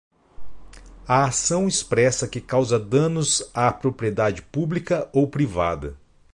[1.07, 5.95] A ação expressa que causa danos à propriedade pública ou privada.